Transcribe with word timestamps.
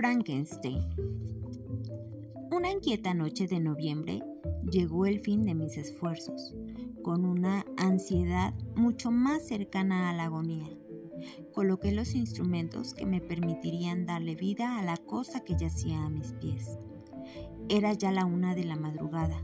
Frankenstein. 0.00 0.82
Una 2.50 2.70
inquieta 2.70 3.12
noche 3.12 3.46
de 3.46 3.60
noviembre 3.60 4.22
llegó 4.70 5.04
el 5.04 5.20
fin 5.20 5.44
de 5.44 5.54
mis 5.54 5.76
esfuerzos, 5.76 6.54
con 7.02 7.26
una 7.26 7.66
ansiedad 7.76 8.54
mucho 8.74 9.10
más 9.10 9.46
cercana 9.46 10.08
a 10.08 10.14
la 10.14 10.24
agonía. 10.24 10.70
Coloqué 11.52 11.92
los 11.92 12.14
instrumentos 12.14 12.94
que 12.94 13.04
me 13.04 13.20
permitirían 13.20 14.06
darle 14.06 14.36
vida 14.36 14.78
a 14.78 14.82
la 14.82 14.96
cosa 14.96 15.44
que 15.44 15.54
yacía 15.58 16.02
a 16.02 16.08
mis 16.08 16.32
pies. 16.32 16.78
Era 17.68 17.92
ya 17.92 18.10
la 18.10 18.24
una 18.24 18.54
de 18.54 18.64
la 18.64 18.76
madrugada. 18.76 19.42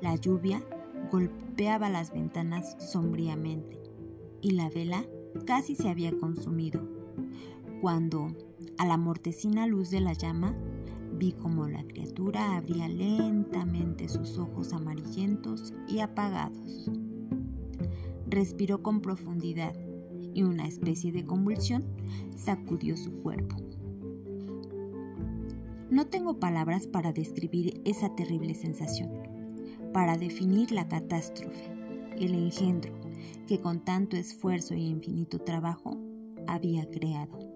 La 0.00 0.14
lluvia 0.14 0.62
golpeaba 1.10 1.88
las 1.90 2.12
ventanas 2.12 2.76
sombríamente 2.78 3.82
y 4.40 4.52
la 4.52 4.70
vela 4.70 5.04
casi 5.46 5.74
se 5.74 5.88
había 5.88 6.16
consumido, 6.16 6.80
cuando, 7.80 8.28
a 8.78 8.86
la 8.86 8.96
mortecina 8.96 9.66
luz 9.66 9.90
de 9.90 10.00
la 10.00 10.12
llama, 10.12 10.54
vi 11.18 11.32
como 11.32 11.66
la 11.66 11.82
criatura 11.84 12.56
abría 12.56 12.88
lentamente 12.88 14.08
sus 14.08 14.38
ojos 14.38 14.72
amarillentos 14.72 15.72
y 15.88 16.00
apagados. 16.00 16.90
Respiró 18.28 18.82
con 18.82 19.00
profundidad 19.00 19.74
y 20.34 20.42
una 20.42 20.66
especie 20.66 21.10
de 21.10 21.24
convulsión 21.24 21.84
sacudió 22.36 22.96
su 22.96 23.12
cuerpo. 23.22 23.56
No 25.90 26.06
tengo 26.06 26.38
palabras 26.38 26.86
para 26.86 27.12
describir 27.12 27.80
esa 27.84 28.14
terrible 28.14 28.54
sensación, 28.54 29.10
para 29.92 30.16
definir 30.16 30.70
la 30.70 30.86
catástrofe, 30.86 31.72
el 32.18 32.34
engendro 32.34 32.92
que 33.48 33.60
con 33.60 33.80
tanto 33.80 34.16
esfuerzo 34.16 34.74
y 34.74 34.86
infinito 34.86 35.40
trabajo 35.40 35.98
había 36.46 36.88
creado. 36.88 37.49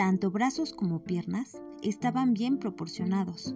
Tanto 0.00 0.30
brazos 0.30 0.72
como 0.72 1.04
piernas 1.04 1.60
estaban 1.82 2.32
bien 2.32 2.56
proporcionados 2.56 3.54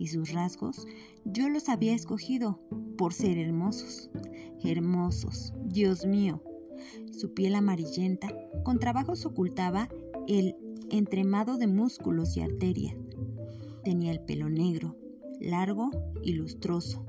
y 0.00 0.08
sus 0.08 0.32
rasgos 0.32 0.84
yo 1.24 1.48
los 1.48 1.68
había 1.68 1.94
escogido 1.94 2.58
por 2.98 3.12
ser 3.12 3.38
hermosos. 3.38 4.10
Hermosos, 4.64 5.54
Dios 5.64 6.04
mío. 6.04 6.42
Su 7.12 7.34
piel 7.34 7.54
amarillenta 7.54 8.34
con 8.64 8.80
trabajos 8.80 9.26
ocultaba 9.26 9.88
el 10.26 10.56
entremado 10.90 11.56
de 11.56 11.68
músculos 11.68 12.36
y 12.36 12.40
arterias. 12.40 12.96
Tenía 13.84 14.10
el 14.10 14.18
pelo 14.18 14.48
negro, 14.48 14.96
largo 15.38 15.92
y 16.20 16.32
lustroso, 16.32 17.06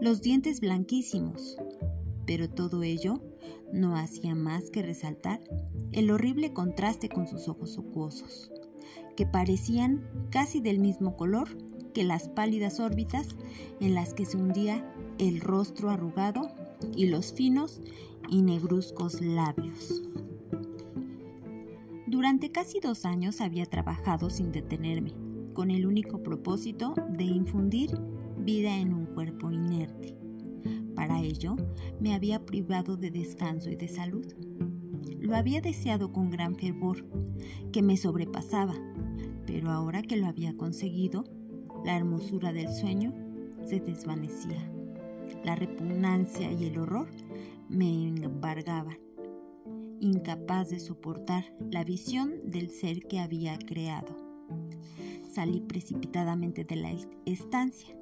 los 0.00 0.22
dientes 0.22 0.60
blanquísimos, 0.60 1.56
pero 2.24 2.48
todo 2.48 2.84
ello 2.84 3.20
no 3.72 3.96
hacía 3.96 4.34
más 4.34 4.70
que 4.70 4.82
resaltar 4.82 5.40
el 5.92 6.10
horrible 6.10 6.52
contraste 6.52 7.08
con 7.08 7.26
sus 7.26 7.48
ojos 7.48 7.78
acuosos, 7.78 8.52
que 9.16 9.26
parecían 9.26 10.04
casi 10.30 10.60
del 10.60 10.78
mismo 10.78 11.16
color 11.16 11.48
que 11.92 12.04
las 12.04 12.28
pálidas 12.28 12.80
órbitas 12.80 13.36
en 13.80 13.94
las 13.94 14.12
que 14.12 14.26
se 14.26 14.36
hundía 14.36 14.84
el 15.18 15.40
rostro 15.40 15.90
arrugado 15.90 16.50
y 16.94 17.06
los 17.06 17.32
finos 17.32 17.80
y 18.28 18.42
negruzcos 18.42 19.20
labios. 19.22 20.02
Durante 22.06 22.52
casi 22.52 22.80
dos 22.80 23.04
años 23.04 23.40
había 23.40 23.66
trabajado 23.66 24.30
sin 24.30 24.52
detenerme, 24.52 25.14
con 25.54 25.70
el 25.70 25.86
único 25.86 26.22
propósito 26.22 26.94
de 27.08 27.24
infundir 27.24 27.98
vida 28.36 28.76
en 28.76 28.92
un 28.92 29.06
cuerpo 29.06 29.50
inerte. 29.50 30.25
Para 30.96 31.20
ello, 31.20 31.54
me 32.00 32.14
había 32.14 32.44
privado 32.44 32.96
de 32.96 33.10
descanso 33.10 33.70
y 33.70 33.76
de 33.76 33.86
salud. 33.86 34.26
Lo 35.20 35.36
había 35.36 35.60
deseado 35.60 36.12
con 36.12 36.30
gran 36.30 36.56
fervor, 36.56 37.04
que 37.70 37.82
me 37.82 37.96
sobrepasaba, 37.96 38.74
pero 39.46 39.70
ahora 39.70 40.02
que 40.02 40.16
lo 40.16 40.26
había 40.26 40.56
conseguido, 40.56 41.24
la 41.84 41.96
hermosura 41.96 42.52
del 42.52 42.72
sueño 42.72 43.12
se 43.62 43.78
desvanecía. 43.78 44.72
La 45.44 45.54
repugnancia 45.54 46.50
y 46.50 46.64
el 46.64 46.78
horror 46.78 47.08
me 47.68 48.08
embargaban, 48.08 48.98
incapaz 50.00 50.70
de 50.70 50.80
soportar 50.80 51.44
la 51.70 51.84
visión 51.84 52.50
del 52.50 52.70
ser 52.70 53.00
que 53.06 53.20
había 53.20 53.58
creado. 53.58 54.16
Salí 55.30 55.60
precipitadamente 55.60 56.64
de 56.64 56.76
la 56.76 56.90
estancia. 57.26 57.94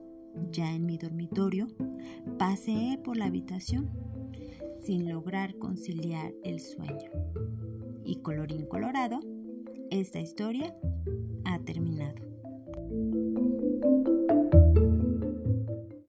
Ya 0.50 0.75
en 0.75 0.87
mi 0.87 0.99
dormitorio, 0.99 1.69
paseé 2.39 2.99
por 2.99 3.17
la 3.17 3.27
habitación 3.27 3.91
sin 4.84 5.09
lograr 5.09 5.56
conciliar 5.59 6.33
el 6.45 6.61
sueño. 6.61 7.11
Y 8.05 8.17
colorín 8.17 8.67
colorado, 8.67 9.21
esta 9.91 10.21
historia 10.21 10.77
ha. 11.45 11.64